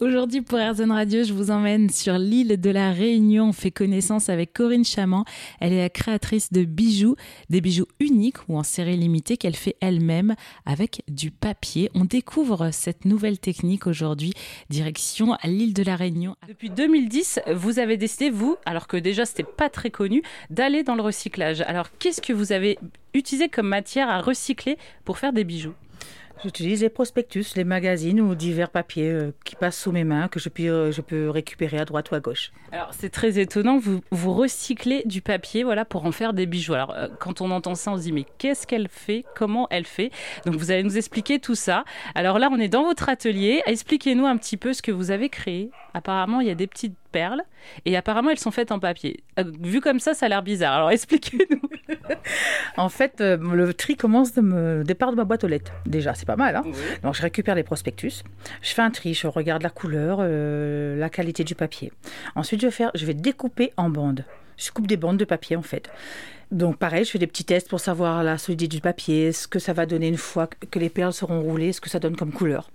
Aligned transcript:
Aujourd'hui 0.00 0.40
pour 0.40 0.58
Airzone 0.58 0.92
Radio, 0.92 1.24
je 1.24 1.34
vous 1.34 1.50
emmène 1.50 1.90
sur 1.90 2.16
l'île 2.16 2.58
de 2.58 2.70
la 2.70 2.90
Réunion. 2.90 3.50
On 3.50 3.52
fait 3.52 3.70
connaissance 3.70 4.30
avec 4.30 4.54
Corinne 4.54 4.82
Chaman. 4.82 5.24
Elle 5.60 5.74
est 5.74 5.82
la 5.82 5.90
créatrice 5.90 6.50
de 6.54 6.64
bijoux, 6.64 7.16
des 7.50 7.60
bijoux 7.60 7.84
uniques 8.00 8.38
ou 8.48 8.56
en 8.56 8.62
série 8.62 8.96
limitée 8.96 9.36
qu'elle 9.36 9.54
fait 9.54 9.76
elle-même 9.82 10.36
avec 10.64 11.02
du 11.06 11.30
papier. 11.30 11.90
On 11.94 12.06
découvre 12.06 12.70
cette 12.70 13.04
nouvelle 13.04 13.38
technique 13.38 13.86
aujourd'hui, 13.86 14.32
direction 14.70 15.36
l'île 15.44 15.74
de 15.74 15.82
la 15.82 15.96
Réunion. 15.96 16.34
Depuis 16.48 16.70
2010, 16.70 17.40
vous 17.54 17.78
avez 17.78 17.98
décidé, 17.98 18.30
vous, 18.30 18.56
alors 18.64 18.86
que 18.86 18.96
déjà 18.96 19.26
c'était 19.26 19.44
pas 19.44 19.68
très 19.68 19.90
connu, 19.90 20.22
d'aller 20.48 20.82
dans 20.82 20.94
le 20.94 21.02
recyclage. 21.02 21.60
Alors 21.60 21.90
qu'est-ce 21.98 22.22
que 22.22 22.32
vous 22.32 22.52
avez 22.52 22.78
utilisé 23.12 23.50
comme 23.50 23.68
matière 23.68 24.08
à 24.08 24.22
recycler 24.22 24.78
pour 25.04 25.18
faire 25.18 25.34
des 25.34 25.44
bijoux? 25.44 25.74
J'utilise 26.42 26.80
les 26.80 26.88
prospectus, 26.88 27.54
les 27.54 27.64
magazines 27.64 28.18
ou 28.18 28.34
divers 28.34 28.70
papiers 28.70 29.10
euh, 29.10 29.34
qui 29.44 29.56
passent 29.56 29.78
sous 29.78 29.92
mes 29.92 30.04
mains 30.04 30.28
que 30.28 30.40
je 30.40 30.48
peux, 30.48 30.62
euh, 30.62 30.92
je 30.92 31.02
peux 31.02 31.28
récupérer 31.28 31.78
à 31.78 31.84
droite 31.84 32.10
ou 32.10 32.14
à 32.14 32.20
gauche. 32.20 32.50
Alors 32.72 32.94
c'est 32.94 33.10
très 33.10 33.38
étonnant, 33.38 33.78
vous, 33.78 34.00
vous 34.10 34.32
recyclez 34.32 35.02
du 35.04 35.20
papier 35.20 35.64
voilà, 35.64 35.84
pour 35.84 36.06
en 36.06 36.12
faire 36.12 36.32
des 36.32 36.46
bijoux. 36.46 36.72
Alors 36.72 36.94
euh, 36.96 37.08
quand 37.18 37.42
on 37.42 37.50
entend 37.50 37.74
ça, 37.74 37.92
on 37.92 37.98
se 37.98 38.02
dit 38.02 38.12
mais 38.12 38.24
qu'est-ce 38.38 38.66
qu'elle 38.66 38.88
fait? 38.88 39.26
Comment 39.36 39.66
elle 39.70 39.84
fait? 39.84 40.10
Donc 40.46 40.54
vous 40.54 40.70
allez 40.70 40.82
nous 40.82 40.96
expliquer 40.96 41.40
tout 41.40 41.54
ça. 41.54 41.84
Alors 42.14 42.38
là, 42.38 42.48
on 42.50 42.58
est 42.58 42.68
dans 42.68 42.84
votre 42.84 43.10
atelier. 43.10 43.62
Expliquez-nous 43.66 44.24
un 44.24 44.38
petit 44.38 44.56
peu 44.56 44.72
ce 44.72 44.80
que 44.80 44.92
vous 44.92 45.10
avez 45.10 45.28
créé. 45.28 45.70
Apparemment, 45.92 46.40
il 46.40 46.46
y 46.46 46.50
a 46.50 46.54
des 46.54 46.66
petites 46.66 46.96
perles 47.12 47.42
et 47.84 47.96
apparemment 47.96 48.30
elles 48.30 48.38
sont 48.38 48.52
faites 48.52 48.70
en 48.70 48.78
papier. 48.78 49.24
vu 49.60 49.80
comme 49.80 49.98
ça, 49.98 50.14
ça 50.14 50.26
a 50.26 50.28
l'air 50.30 50.42
bizarre. 50.42 50.72
Alors 50.74 50.90
expliquez-nous. 50.92 51.60
en 52.78 52.88
fait, 52.88 53.20
le 53.20 53.74
tri 53.74 53.96
commence 53.96 54.32
de 54.32 54.40
me... 54.40 54.84
départ 54.84 55.10
de 55.10 55.16
ma 55.16 55.24
boîte 55.24 55.44
aux 55.44 55.48
lettres. 55.48 55.72
Déjà, 55.84 56.14
c'est 56.14 56.29
pas 56.30 56.36
mal. 56.36 56.56
Hein 56.56 56.62
Donc 57.02 57.14
je 57.14 57.22
récupère 57.22 57.54
les 57.54 57.62
prospectus, 57.62 58.22
je 58.62 58.70
fais 58.72 58.82
un 58.82 58.90
tri, 58.90 59.14
je 59.14 59.26
regarde 59.26 59.62
la 59.62 59.70
couleur, 59.70 60.18
euh, 60.20 60.96
la 60.96 61.08
qualité 61.08 61.44
du 61.44 61.54
papier. 61.54 61.92
Ensuite, 62.34 62.60
je 62.60 62.66
vais, 62.66 62.72
faire, 62.72 62.90
je 62.94 63.06
vais 63.06 63.14
découper 63.14 63.72
en 63.76 63.90
bandes. 63.90 64.24
Je 64.56 64.70
coupe 64.70 64.86
des 64.86 64.96
bandes 64.96 65.16
de 65.16 65.24
papier 65.24 65.56
en 65.56 65.62
fait. 65.62 65.90
Donc 66.50 66.76
pareil, 66.78 67.04
je 67.04 67.10
fais 67.10 67.18
des 67.18 67.26
petits 67.26 67.44
tests 67.44 67.68
pour 67.68 67.80
savoir 67.80 68.22
la 68.24 68.36
solidité 68.36 68.76
du 68.76 68.80
papier, 68.80 69.32
ce 69.32 69.46
que 69.46 69.58
ça 69.58 69.72
va 69.72 69.86
donner 69.86 70.08
une 70.08 70.16
fois 70.16 70.48
que 70.48 70.78
les 70.78 70.90
perles 70.90 71.12
seront 71.12 71.40
roulées, 71.40 71.72
ce 71.72 71.80
que 71.80 71.88
ça 71.88 71.98
donne 71.98 72.16
comme 72.16 72.32
couleur. 72.32 72.70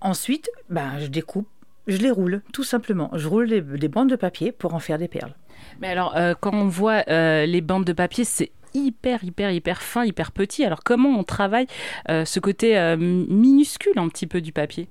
Ensuite, 0.00 0.50
ben, 0.70 0.92
je 1.00 1.06
découpe, 1.06 1.48
je 1.88 1.96
les 1.96 2.10
roule, 2.10 2.42
tout 2.52 2.62
simplement. 2.62 3.10
Je 3.14 3.26
roule 3.26 3.48
des, 3.48 3.88
bandes 3.88 4.10
de 4.10 4.16
papier 4.16 4.52
pour 4.52 4.74
en 4.74 4.78
faire 4.78 4.98
des 4.98 5.08
perles. 5.08 5.34
Mais 5.80 5.88
alors, 5.88 6.16
euh, 6.16 6.34
quand 6.38 6.54
on 6.54 6.68
voit 6.68 7.02
euh, 7.08 7.44
les 7.46 7.60
bandes 7.60 7.84
de 7.84 7.92
papier, 7.92 8.24
c'est 8.24 8.52
hyper, 8.74 9.22
hyper, 9.24 9.50
hyper 9.50 9.82
fin, 9.82 10.04
hyper 10.04 10.32
petit. 10.32 10.64
Alors 10.64 10.82
comment 10.84 11.10
on 11.10 11.24
travaille 11.24 11.66
euh, 12.08 12.24
ce 12.24 12.40
côté 12.40 12.78
euh, 12.78 12.96
minuscule 12.96 13.98
un 13.98 14.08
petit 14.08 14.26
peu 14.26 14.40
du 14.40 14.52
papier? 14.52 14.88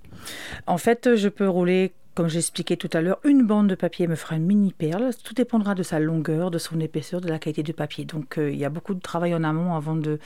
En 0.65 0.77
fait, 0.77 1.15
je 1.15 1.29
peux 1.29 1.47
rouler 1.47 1.93
comme 2.17 2.29
j'expliquais 2.29 2.77
tout 2.77 2.89
à 2.93 3.01
l'heure, 3.01 3.19
une 3.23 3.45
bande 3.45 3.67
de 3.67 3.75
papier 3.75 4.07
me 4.07 4.15
fera 4.15 4.37
une 4.37 4.45
mini 4.45 4.73
perle. 4.73 5.11
Tout 5.23 5.35
dépendra 5.35 5.75
de 5.75 5.83
sa 5.83 5.99
longueur, 5.99 6.49
de 6.49 6.57
son 6.57 6.79
épaisseur, 6.79 7.21
de 7.21 7.27
la 7.27 7.37
qualité 7.37 7.61
du 7.61 7.73
papier. 7.73 8.05
Donc 8.05 8.39
euh, 8.39 8.49
il 8.49 8.57
y 8.57 8.65
a 8.65 8.69
beaucoup 8.69 8.95
de 8.95 8.99
travail 8.99 9.35
en 9.35 9.43
amont 9.43 9.75
avant 9.75 9.95
de 9.95 10.17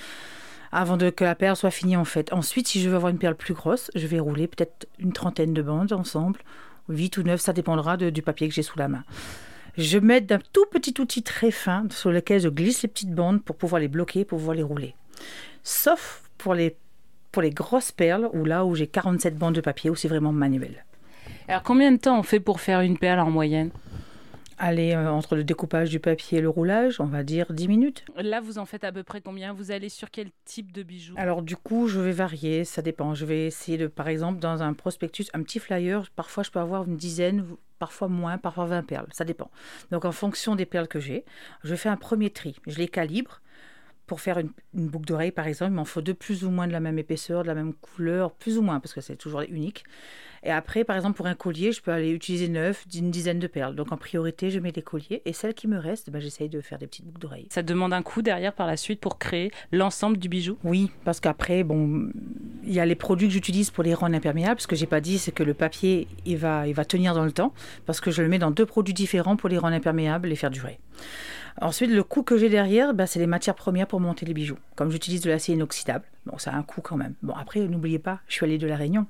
avant 0.71 0.95
de, 0.95 1.09
que 1.09 1.25
la 1.25 1.35
perle 1.35 1.57
soit 1.57 1.69
finie 1.69 1.97
en 1.97 2.05
fait. 2.05 2.31
Ensuite, 2.31 2.69
si 2.69 2.81
je 2.81 2.87
veux 2.89 2.95
avoir 2.95 3.11
une 3.11 3.17
perle 3.17 3.35
plus 3.35 3.53
grosse, 3.53 3.91
je 3.93 4.07
vais 4.07 4.19
rouler 4.19 4.47
peut-être 4.47 4.87
une 4.99 5.11
trentaine 5.11 5.53
de 5.53 5.61
bandes 5.61 5.91
ensemble, 5.91 6.39
8 6.87 7.17
ou 7.17 7.23
9, 7.23 7.41
ça 7.41 7.51
dépendra 7.51 7.97
du 7.97 8.21
papier 8.21 8.47
que 8.47 8.53
j'ai 8.53 8.63
sous 8.63 8.79
la 8.79 8.87
main 8.87 9.03
je 9.77 9.97
mets 9.97 10.21
d'un 10.21 10.39
tout 10.53 10.65
petit 10.71 10.93
outil 10.99 11.23
très 11.23 11.51
fin 11.51 11.87
sur 11.89 12.11
lequel 12.11 12.41
je 12.41 12.49
glisse 12.49 12.83
les 12.83 12.89
petites 12.89 13.13
bandes 13.13 13.43
pour 13.43 13.55
pouvoir 13.55 13.79
les 13.79 13.87
bloquer, 13.87 14.25
pour 14.25 14.37
pouvoir 14.37 14.55
les 14.55 14.63
rouler. 14.63 14.95
Sauf 15.63 16.23
pour 16.37 16.53
les, 16.53 16.75
pour 17.31 17.41
les 17.41 17.51
grosses 17.51 17.91
perles, 17.91 18.29
ou 18.33 18.45
là 18.45 18.65
où 18.65 18.75
j'ai 18.75 18.87
47 18.87 19.37
bandes 19.37 19.55
de 19.55 19.61
papier, 19.61 19.89
où 19.89 19.95
c'est 19.95 20.07
vraiment 20.07 20.31
manuel. 20.31 20.85
Alors 21.47 21.63
combien 21.63 21.91
de 21.91 21.97
temps 21.97 22.19
on 22.19 22.23
fait 22.23 22.39
pour 22.39 22.61
faire 22.61 22.81
une 22.81 22.97
perle 22.97 23.19
en 23.19 23.29
moyenne? 23.29 23.71
Aller 24.57 24.93
euh, 24.93 25.09
entre 25.09 25.35
le 25.35 25.43
découpage 25.43 25.89
du 25.89 25.99
papier 25.99 26.37
et 26.37 26.41
le 26.41 26.49
roulage, 26.49 26.99
on 26.99 27.05
va 27.05 27.23
dire 27.23 27.51
10 27.51 27.67
minutes. 27.67 28.05
Là, 28.15 28.41
vous 28.41 28.59
en 28.59 28.65
faites 28.65 28.83
à 28.83 28.91
peu 28.91 29.01
près 29.01 29.19
combien? 29.19 29.53
Vous 29.53 29.71
allez 29.71 29.89
sur 29.89 30.11
quel 30.11 30.29
type 30.45 30.71
de 30.71 30.83
bijoux? 30.83 31.15
Alors 31.17 31.41
du 31.41 31.55
coup, 31.55 31.87
je 31.87 31.99
vais 31.99 32.11
varier, 32.11 32.63
ça 32.63 32.83
dépend. 32.83 33.15
Je 33.15 33.25
vais 33.25 33.47
essayer 33.47 33.79
de, 33.79 33.87
par 33.87 34.07
exemple, 34.07 34.39
dans 34.39 34.61
un 34.61 34.73
prospectus, 34.73 35.25
un 35.33 35.41
petit 35.41 35.57
flyer, 35.57 36.07
parfois 36.15 36.43
je 36.43 36.51
peux 36.51 36.59
avoir 36.59 36.87
une 36.87 36.95
dizaine, 36.95 37.43
parfois 37.81 38.09
moins, 38.09 38.37
parfois 38.37 38.65
20 38.65 38.83
perles, 38.83 39.07
ça 39.11 39.25
dépend. 39.25 39.49
Donc 39.89 40.05
en 40.05 40.11
fonction 40.11 40.55
des 40.55 40.67
perles 40.67 40.87
que 40.87 40.99
j'ai, 40.99 41.25
je 41.63 41.73
fais 41.73 41.89
un 41.89 41.97
premier 41.97 42.29
tri, 42.29 42.55
je 42.67 42.77
les 42.77 42.87
calibre. 42.87 43.41
Pour 44.11 44.19
faire 44.19 44.39
une, 44.39 44.51
boucle 44.73 45.05
d'oreille, 45.05 45.31
par 45.31 45.47
exemple, 45.47 45.71
il 45.71 45.75
m'en 45.75 45.85
faut 45.85 46.01
deux 46.01 46.13
plus 46.13 46.43
ou 46.43 46.49
moins 46.49 46.67
de 46.67 46.73
la 46.73 46.81
même 46.81 46.99
épaisseur, 46.99 47.43
de 47.43 47.47
la 47.47 47.55
même 47.55 47.73
couleur, 47.73 48.33
plus 48.33 48.57
ou 48.57 48.61
moins, 48.61 48.81
parce 48.81 48.93
que 48.93 48.99
c'est 48.99 49.15
toujours 49.15 49.39
unique. 49.39 49.85
Et 50.43 50.51
après, 50.51 50.83
par 50.83 50.97
exemple, 50.97 51.15
pour 51.15 51.27
un 51.27 51.33
collier, 51.33 51.71
je 51.71 51.81
peux 51.81 51.91
aller 51.91 52.09
utiliser 52.09 52.49
neuf, 52.49 52.85
d'une 52.89 53.09
dizaine 53.09 53.39
de 53.39 53.47
perles. 53.47 53.73
Donc 53.73 53.93
en 53.93 53.95
priorité, 53.95 54.49
je 54.49 54.59
mets 54.59 54.73
des 54.73 54.81
colliers. 54.81 55.21
Et 55.23 55.31
celles 55.31 55.53
qui 55.53 55.69
me 55.69 55.77
restent, 55.77 56.09
ben, 56.09 56.19
j'essaye 56.19 56.49
de 56.49 56.59
faire 56.59 56.77
des 56.77 56.87
petites 56.87 57.05
boucles 57.05 57.21
d'oreilles. 57.21 57.47
Ça 57.51 57.63
demande 57.63 57.93
un 57.93 58.01
coup 58.01 58.21
derrière 58.21 58.51
par 58.51 58.67
la 58.67 58.75
suite 58.75 58.99
pour 58.99 59.17
créer 59.17 59.49
l'ensemble 59.71 60.17
du 60.17 60.27
bijou? 60.27 60.57
Oui, 60.65 60.91
parce 61.05 61.21
qu'après, 61.21 61.63
bon, 61.63 62.09
il 62.65 62.73
y 62.73 62.81
a 62.81 62.85
les 62.85 62.95
produits 62.95 63.29
que 63.29 63.33
j'utilise 63.33 63.71
pour 63.71 63.85
les 63.85 63.93
rendre 63.93 64.13
imperméables. 64.13 64.59
Ce 64.59 64.67
que 64.67 64.75
j'ai 64.75 64.87
pas 64.87 64.99
dit, 64.99 65.19
c'est 65.19 65.31
que 65.31 65.43
le 65.43 65.53
papier, 65.53 66.09
il 66.25 66.35
va, 66.35 66.67
il 66.67 66.73
va 66.73 66.83
tenir 66.83 67.13
dans 67.13 67.23
le 67.23 67.31
temps. 67.31 67.53
Parce 67.85 68.01
que 68.01 68.11
je 68.11 68.21
le 68.21 68.27
mets 68.27 68.39
dans 68.39 68.51
deux 68.51 68.65
produits 68.65 68.93
différents 68.93 69.37
pour 69.37 69.47
les 69.47 69.57
rendre 69.57 69.75
imperméables 69.75 70.29
et 70.33 70.35
faire 70.35 70.51
durer. 70.51 70.81
Ensuite, 71.59 71.91
le 71.91 72.03
coût 72.03 72.23
que 72.23 72.37
j'ai 72.37 72.49
derrière, 72.49 72.93
ben, 72.93 73.05
c'est 73.05 73.19
les 73.19 73.27
matières 73.27 73.55
premières 73.55 73.87
pour 73.87 73.99
monter 73.99 74.25
les 74.25 74.33
bijoux. 74.33 74.57
Comme 74.75 74.91
j'utilise 74.91 75.21
de 75.21 75.29
l'acier 75.29 75.55
inoxydable, 75.55 76.05
bon, 76.25 76.37
ça 76.37 76.51
a 76.51 76.55
un 76.55 76.63
coût 76.63 76.81
quand 76.81 76.97
même. 76.97 77.13
Bon, 77.21 77.33
après, 77.33 77.59
n'oubliez 77.59 77.99
pas, 77.99 78.19
je 78.27 78.35
suis 78.35 78.45
allée 78.45 78.57
de 78.57 78.67
la 78.67 78.75
Réunion. 78.75 79.05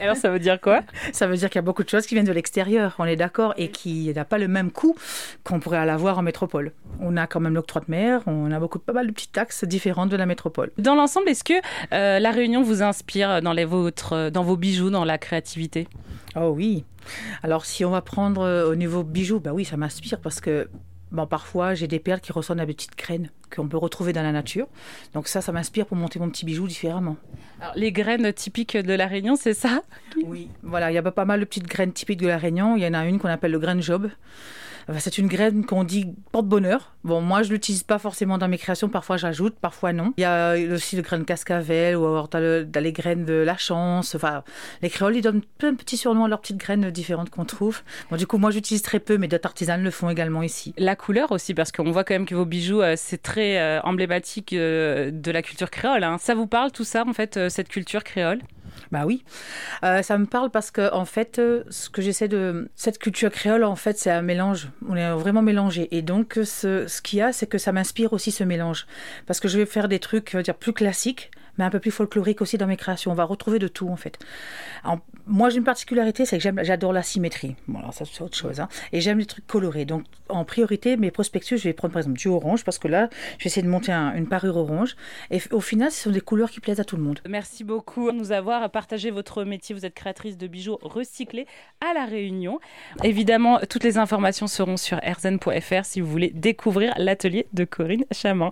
alors, 0.00 0.16
ça 0.16 0.30
veut 0.30 0.38
dire 0.38 0.60
quoi? 0.60 0.82
Ça 1.12 1.26
veut 1.26 1.36
dire 1.36 1.48
qu'il 1.48 1.58
y 1.58 1.60
a 1.60 1.62
beaucoup 1.62 1.84
de 1.84 1.88
choses 1.88 2.06
qui 2.06 2.14
viennent 2.14 2.26
de 2.26 2.32
l'extérieur, 2.32 2.94
on 2.98 3.04
est 3.04 3.16
d'accord, 3.16 3.54
et 3.56 3.70
qui 3.70 4.12
n'a 4.12 4.24
pas 4.24 4.38
le 4.38 4.48
même 4.48 4.70
coût 4.70 4.96
qu'on 5.44 5.60
pourrait 5.60 5.84
l'avoir 5.86 6.18
en 6.18 6.22
métropole. 6.22 6.72
On 7.00 7.16
a 7.16 7.26
quand 7.26 7.40
même 7.40 7.54
l'octroi 7.54 7.82
de 7.82 7.90
mer, 7.90 8.22
on 8.26 8.50
a 8.50 8.58
beaucoup, 8.58 8.78
pas 8.78 8.92
mal 8.92 9.06
de 9.06 9.12
petites 9.12 9.32
taxes 9.32 9.64
différentes 9.64 10.08
de 10.08 10.16
la 10.16 10.26
métropole. 10.26 10.70
Dans 10.78 10.94
l'ensemble, 10.94 11.28
est-ce 11.28 11.44
que 11.44 11.54
euh, 11.92 12.18
la 12.18 12.30
Réunion 12.30 12.62
vous 12.62 12.82
inspire 12.82 13.42
dans, 13.42 13.52
les 13.52 13.64
vôtres, 13.64 14.30
dans 14.30 14.42
vos 14.42 14.56
bijoux, 14.56 14.90
dans 14.90 15.04
la 15.04 15.18
créativité? 15.18 15.88
Oh 16.36 16.52
oui. 16.54 16.84
Alors, 17.42 17.64
si 17.64 17.84
on 17.84 17.90
va 17.90 18.02
prendre 18.02 18.42
euh, 18.42 18.70
au 18.70 18.74
niveau 18.74 19.02
bijoux, 19.02 19.40
bah 19.40 19.52
oui, 19.52 19.64
ça 19.64 19.76
m'inspire 19.76 20.18
parce 20.20 20.40
que 20.40 20.68
Bon, 21.14 21.28
parfois, 21.28 21.74
j'ai 21.74 21.86
des 21.86 22.00
perles 22.00 22.20
qui 22.20 22.32
ressemblent 22.32 22.60
à 22.60 22.66
des 22.66 22.74
petites 22.74 22.98
graines 22.98 23.30
qu'on 23.54 23.68
peut 23.68 23.76
retrouver 23.76 24.12
dans 24.12 24.24
la 24.24 24.32
nature. 24.32 24.66
Donc 25.12 25.28
ça, 25.28 25.40
ça 25.40 25.52
m'inspire 25.52 25.86
pour 25.86 25.96
monter 25.96 26.18
mon 26.18 26.28
petit 26.28 26.44
bijou 26.44 26.66
différemment. 26.66 27.16
Alors, 27.60 27.72
les 27.76 27.92
graines 27.92 28.32
typiques 28.32 28.76
de 28.76 28.92
la 28.92 29.06
Réunion, 29.06 29.36
c'est 29.36 29.54
ça? 29.54 29.82
Oui, 30.24 30.48
voilà, 30.64 30.90
il 30.90 30.94
y 30.94 30.98
a 30.98 31.02
pas 31.02 31.24
mal 31.24 31.38
de 31.38 31.44
petites 31.44 31.68
graines 31.68 31.92
typiques 31.92 32.20
de 32.20 32.26
la 32.26 32.36
Réunion. 32.36 32.76
Il 32.76 32.82
y 32.82 32.86
en 32.88 32.94
a 32.94 33.06
une 33.06 33.20
qu'on 33.20 33.28
appelle 33.28 33.52
le 33.52 33.60
grain 33.60 33.80
job 33.80 34.10
c'est 34.98 35.18
une 35.18 35.28
graine 35.28 35.64
qu'on 35.64 35.84
dit 35.84 36.14
porte-bonheur. 36.32 36.94
Bon, 37.04 37.20
moi, 37.20 37.42
je 37.42 37.50
l'utilise 37.50 37.82
pas 37.82 37.98
forcément 37.98 38.38
dans 38.38 38.48
mes 38.48 38.58
créations. 38.58 38.88
Parfois, 38.88 39.16
j'ajoute, 39.16 39.54
parfois 39.60 39.92
non. 39.92 40.14
Il 40.16 40.22
y 40.22 40.24
a 40.24 40.54
aussi 40.72 40.96
le 40.96 41.02
grain 41.02 41.18
de 41.18 41.24
cascavelle 41.24 41.96
ou 41.96 42.06
alors 42.06 42.30
as, 42.32 42.80
les 42.80 42.92
graines 42.92 43.24
de 43.24 43.34
la 43.34 43.56
chance. 43.56 44.14
Enfin, 44.14 44.42
les 44.82 44.90
créoles, 44.90 45.16
ils 45.16 45.22
donnent 45.22 45.42
plein 45.58 45.72
de 45.72 45.76
petits 45.76 45.96
surnoms 45.96 46.24
à 46.24 46.28
leurs 46.28 46.40
petites 46.40 46.56
graines 46.56 46.90
différentes 46.90 47.30
qu'on 47.30 47.44
trouve. 47.44 47.82
Bon, 48.10 48.16
du 48.16 48.26
coup, 48.26 48.38
moi, 48.38 48.50
j'utilise 48.50 48.82
très 48.82 49.00
peu, 49.00 49.18
mais 49.18 49.28
d'autres 49.28 49.46
artisanes 49.46 49.82
le 49.82 49.90
font 49.90 50.10
également 50.10 50.42
ici. 50.42 50.74
La 50.78 50.96
couleur 50.96 51.32
aussi, 51.32 51.54
parce 51.54 51.72
qu'on 51.72 51.90
voit 51.90 52.04
quand 52.04 52.14
même 52.14 52.26
que 52.26 52.34
vos 52.34 52.44
bijoux, 52.44 52.82
euh, 52.82 52.94
c'est 52.96 53.22
très 53.22 53.58
euh, 53.58 53.80
emblématique 53.82 54.52
euh, 54.52 55.10
de 55.10 55.30
la 55.30 55.42
culture 55.42 55.70
créole. 55.70 56.04
Hein. 56.04 56.18
Ça 56.18 56.34
vous 56.34 56.46
parle 56.46 56.72
tout 56.72 56.84
ça, 56.84 57.04
en 57.06 57.12
fait, 57.12 57.48
cette 57.48 57.68
culture 57.68 58.04
créole? 58.04 58.40
Bah 58.90 59.04
oui, 59.06 59.24
euh, 59.84 60.02
ça 60.02 60.18
me 60.18 60.26
parle 60.26 60.50
parce 60.50 60.70
que 60.70 60.92
en 60.92 61.04
fait, 61.04 61.38
euh, 61.38 61.64
ce 61.70 61.90
que 61.90 62.02
j'essaie 62.02 62.28
de 62.28 62.70
cette 62.74 62.98
culture 62.98 63.30
créole, 63.30 63.64
en 63.64 63.76
fait, 63.76 63.98
c'est 63.98 64.10
un 64.10 64.22
mélange. 64.22 64.68
On 64.88 64.96
est 64.96 65.10
vraiment 65.12 65.42
mélangé. 65.42 65.88
Et 65.96 66.02
donc, 66.02 66.38
ce, 66.44 66.86
qu'il 67.02 67.18
y 67.18 67.22
a, 67.22 67.32
c'est 67.32 67.46
que 67.46 67.58
ça 67.58 67.72
m'inspire 67.72 68.12
aussi 68.12 68.30
ce 68.30 68.44
mélange, 68.44 68.86
parce 69.26 69.40
que 69.40 69.48
je 69.48 69.58
vais 69.58 69.66
faire 69.66 69.88
des 69.88 69.98
trucs, 69.98 70.36
dire 70.36 70.54
plus 70.54 70.72
classiques, 70.72 71.30
mais 71.58 71.64
un 71.64 71.70
peu 71.70 71.80
plus 71.80 71.90
folklorique 71.90 72.40
aussi 72.40 72.58
dans 72.58 72.66
mes 72.66 72.76
créations. 72.76 73.10
On 73.10 73.14
va 73.14 73.24
retrouver 73.24 73.58
de 73.58 73.68
tout 73.68 73.88
en 73.88 73.96
fait. 73.96 74.18
moi 75.26 75.50
j'ai 75.50 75.58
une 75.58 75.64
particularité, 75.64 76.26
c'est 76.26 76.38
que 76.38 76.64
j'adore 76.64 76.92
la 76.92 77.02
symétrie. 77.02 77.56
Bon 77.68 77.78
alors 77.78 77.94
ça 77.94 78.04
c'est 78.04 78.22
autre 78.22 78.36
chose. 78.36 78.60
Hein. 78.60 78.68
Et 78.92 79.00
j'aime 79.00 79.18
les 79.18 79.26
trucs 79.26 79.46
colorés. 79.46 79.84
Donc 79.84 80.04
en 80.28 80.44
priorité, 80.44 80.96
mes 80.96 81.10
prospectus, 81.10 81.58
je 81.58 81.64
vais 81.64 81.72
prendre 81.72 81.92
par 81.92 82.00
exemple 82.00 82.18
du 82.18 82.28
orange 82.28 82.64
parce 82.64 82.78
que 82.78 82.88
là, 82.88 83.08
je 83.38 83.44
vais 83.44 83.48
essayer 83.48 83.62
de 83.62 83.68
monter 83.68 83.92
une 83.92 84.26
parure 84.26 84.56
orange. 84.56 84.96
Et 85.30 85.38
au 85.50 85.60
final, 85.60 85.90
ce 85.90 86.04
sont 86.04 86.10
des 86.10 86.20
couleurs 86.20 86.50
qui 86.50 86.60
plaisent 86.60 86.80
à 86.80 86.84
tout 86.84 86.96
le 86.96 87.02
monde. 87.02 87.20
Merci 87.28 87.64
beaucoup 87.64 88.10
de 88.10 88.16
nous 88.16 88.32
avoir 88.32 88.70
partagé 88.70 89.10
votre 89.10 89.44
métier. 89.44 89.74
Vous 89.74 89.84
êtes 89.84 89.94
créatrice 89.94 90.38
de 90.38 90.46
bijoux 90.46 90.78
recyclés 90.82 91.46
à 91.80 91.92
La 91.94 92.06
Réunion. 92.06 92.58
Évidemment, 93.02 93.60
toutes 93.68 93.84
les 93.84 93.98
informations 93.98 94.46
seront 94.46 94.76
sur 94.76 94.98
erzen.fr 95.02 95.84
si 95.84 96.00
vous 96.00 96.10
voulez 96.10 96.30
découvrir 96.30 96.94
l'atelier 96.96 97.46
de 97.52 97.64
Corinne 97.64 98.04
Chaman. 98.10 98.50